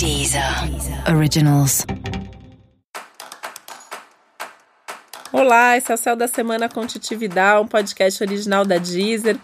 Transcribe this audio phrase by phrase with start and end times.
[0.00, 0.42] Deezer
[1.14, 1.84] Originals.
[5.30, 9.36] Olá, esse é o Céu da Semana com Titividade, um podcast original da Deezer.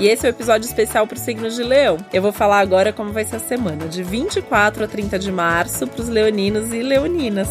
[0.00, 1.98] E esse é o um episódio especial para o signo de Leão.
[2.12, 5.86] Eu vou falar agora como vai ser a semana, de 24 a 30 de março,
[5.86, 7.48] para os leoninos e leoninas.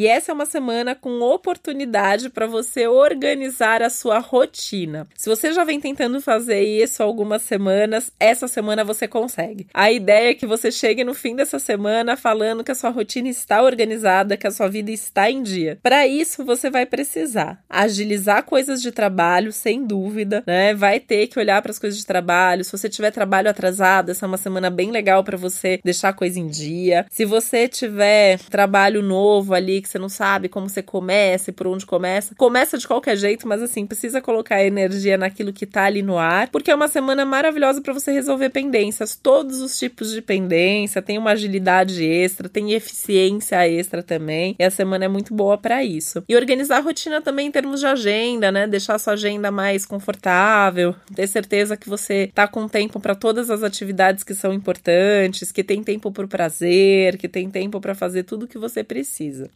[0.00, 5.06] E essa é uma semana com oportunidade para você organizar a sua rotina.
[5.14, 9.66] Se você já vem tentando fazer isso algumas semanas, essa semana você consegue.
[9.74, 13.28] A ideia é que você chegue no fim dessa semana falando que a sua rotina
[13.28, 15.78] está organizada, que a sua vida está em dia.
[15.82, 20.72] Para isso, você vai precisar agilizar coisas de trabalho, sem dúvida, né?
[20.72, 22.64] Vai ter que olhar para as coisas de trabalho.
[22.64, 26.14] Se você tiver trabalho atrasado, essa é uma semana bem legal para você deixar a
[26.14, 27.04] coisa em dia.
[27.10, 31.66] Se você tiver trabalho novo ali que você não sabe como você começa e por
[31.66, 32.34] onde começa.
[32.36, 36.48] Começa de qualquer jeito, mas assim, precisa colocar energia naquilo que tá ali no ar,
[36.48, 41.18] porque é uma semana maravilhosa para você resolver pendências, todos os tipos de pendência, tem
[41.18, 44.54] uma agilidade extra, tem eficiência extra também.
[44.58, 46.22] E a semana é muito boa para isso.
[46.28, 48.66] E organizar a rotina também em termos de agenda, né?
[48.66, 53.62] Deixar sua agenda mais confortável, ter certeza que você tá com tempo para todas as
[53.62, 58.22] atividades que são importantes, que tem tempo para o prazer, que tem tempo para fazer
[58.22, 59.50] tudo o que você precisa.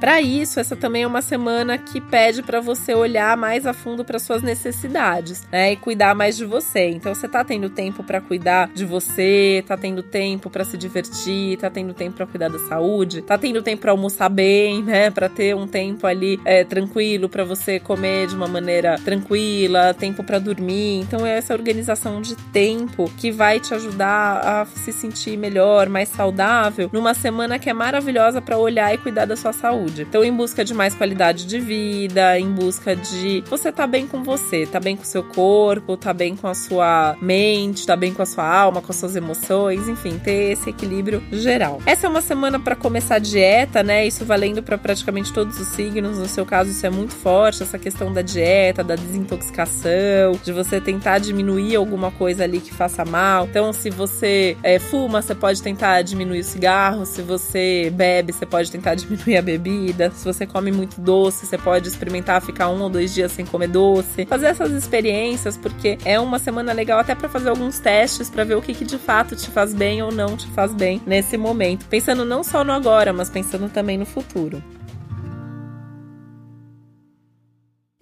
[0.00, 4.02] Para isso, essa também é uma semana que pede para você olhar mais a fundo
[4.02, 6.88] para suas necessidades, né, e cuidar mais de você.
[6.88, 11.58] Então, você tá tendo tempo para cuidar de você, tá tendo tempo para se divertir,
[11.58, 15.28] tá tendo tempo para cuidar da saúde, tá tendo tempo para almoçar bem, né, para
[15.28, 20.38] ter um tempo ali é, tranquilo para você comer de uma maneira tranquila, tempo para
[20.38, 21.00] dormir.
[21.00, 26.08] Então, é essa organização de tempo que vai te ajudar a se sentir melhor, mais
[26.08, 30.02] saudável, numa semana que é maravilhosa para olhar e cuidar da sua saúde saúde.
[30.02, 34.22] Então, em busca de mais qualidade de vida, em busca de você tá bem com
[34.22, 38.14] você, tá bem com o seu corpo, tá bem com a sua mente, tá bem
[38.14, 41.80] com a sua alma, com as suas emoções, enfim, ter esse equilíbrio geral.
[41.84, 44.06] Essa é uma semana para começar a dieta, né?
[44.06, 46.18] Isso valendo para praticamente todos os signos.
[46.18, 50.80] No seu caso, isso é muito forte, essa questão da dieta, da desintoxicação, de você
[50.80, 53.46] tentar diminuir alguma coisa ali que faça mal.
[53.46, 57.04] Então, se você é, fuma, você pode tentar diminuir o cigarro.
[57.04, 59.79] Se você bebe, você pode tentar diminuir a bebida
[60.12, 63.68] Se você come muito doce, você pode experimentar ficar um ou dois dias sem comer
[63.68, 64.26] doce.
[64.26, 68.56] Fazer essas experiências, porque é uma semana legal até para fazer alguns testes para ver
[68.56, 71.86] o que, que de fato te faz bem ou não te faz bem nesse momento.
[71.86, 74.62] Pensando não só no agora, mas pensando também no futuro.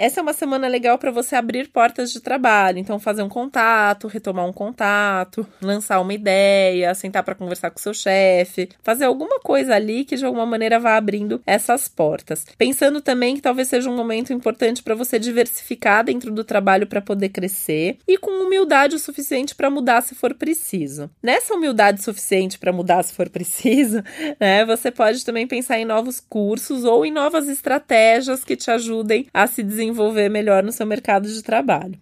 [0.00, 4.06] Essa é uma semana legal para você abrir portas de trabalho, então fazer um contato,
[4.06, 9.74] retomar um contato, lançar uma ideia, sentar para conversar com seu chefe, fazer alguma coisa
[9.74, 12.46] ali que de alguma maneira vá abrindo essas portas.
[12.56, 17.00] Pensando também que talvez seja um momento importante para você diversificar dentro do trabalho para
[17.00, 21.10] poder crescer e com humildade o suficiente para mudar se for preciso.
[21.20, 24.04] Nessa humildade suficiente para mudar se for preciso,
[24.38, 29.26] né, você pode também pensar em novos cursos ou em novas estratégias que te ajudem
[29.34, 32.00] a se desenvolver desenvolver melhor no seu mercado de trabalho.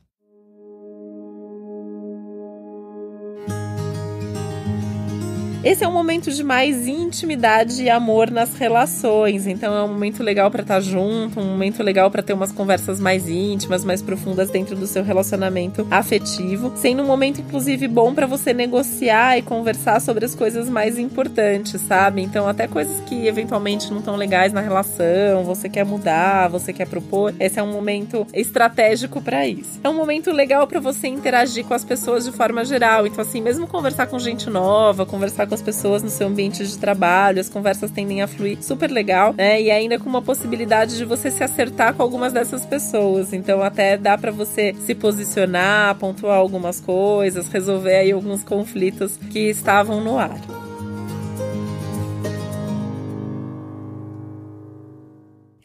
[5.67, 9.49] Esse é um momento de mais intimidade e amor nas relações.
[9.49, 12.53] Então é um momento legal para estar tá junto, um momento legal para ter umas
[12.53, 18.15] conversas mais íntimas, mais profundas dentro do seu relacionamento afetivo, sendo um momento inclusive bom
[18.15, 22.23] para você negociar e conversar sobre as coisas mais importantes, sabe?
[22.23, 26.87] Então até coisas que eventualmente não estão legais na relação, você quer mudar, você quer
[26.87, 29.81] propor, esse é um momento estratégico para isso.
[29.83, 33.05] É um momento legal para você interagir com as pessoas de forma geral.
[33.05, 36.79] Então assim, mesmo conversar com gente nova, conversar com as pessoas no seu ambiente de
[36.79, 39.61] trabalho, as conversas tendem a fluir super legal, né?
[39.61, 43.33] E ainda com uma possibilidade de você se acertar com algumas dessas pessoas.
[43.33, 49.51] Então até dá para você se posicionar, pontuar algumas coisas, resolver aí alguns conflitos que
[49.51, 50.66] estavam no ar.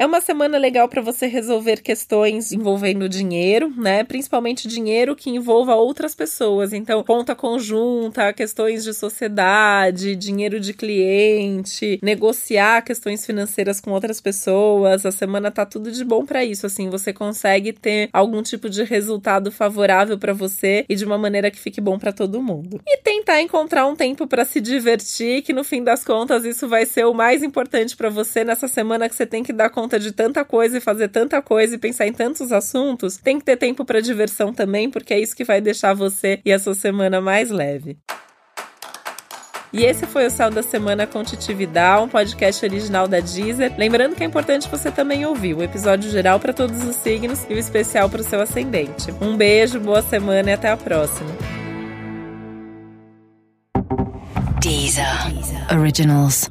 [0.02, 4.04] É uma semana legal para você resolver questões envolvendo dinheiro, né?
[4.04, 6.74] Principalmente dinheiro que envolva outras pessoas.
[6.74, 15.06] Então, conta conjunta, questões de sociedade, dinheiro de cliente, negociar questões financeiras com outras pessoas.
[15.06, 18.84] A semana tá tudo de bom para isso, assim, você consegue ter algum tipo de
[18.84, 22.82] resultado favorável para você e de uma maneira que fique bom para todo mundo.
[22.88, 26.88] E tentar encontrar um tempo para se divertir, que no fim das contas isso vai
[26.88, 30.00] ser o mais importante para você nessa semana que você tem que dar conta conta
[30.00, 33.58] de tanta coisa e fazer tanta coisa e pensar em tantos assuntos, tem que ter
[33.58, 37.20] tempo para diversão também, porque é isso que vai deixar você e a sua semana
[37.20, 37.98] mais leve.
[39.74, 43.74] E esse foi o Céu da Semana com um podcast original da Deezer.
[43.78, 47.54] Lembrando que é importante você também ouvir o episódio geral para todos os signos e
[47.54, 49.14] o especial para o seu ascendente.
[49.22, 51.30] Um beijo, boa semana e até a próxima.
[54.62, 55.06] Deezer.
[55.74, 56.50] Originals.